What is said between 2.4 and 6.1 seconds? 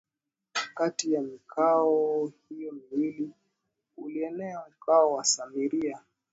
hiyo miwili ulienea mkoa wa Samaria